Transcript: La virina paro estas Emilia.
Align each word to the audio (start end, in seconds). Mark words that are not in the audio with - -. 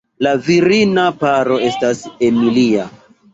La 0.25 0.29
virina 0.45 1.03
paro 1.23 1.59
estas 1.67 2.01
Emilia. 2.31 2.89